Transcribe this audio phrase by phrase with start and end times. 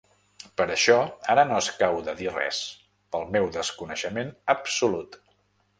[0.61, 0.95] Per això
[1.33, 2.63] ara no escau de dir res,
[3.17, 5.23] pel meu desconeixement absolut.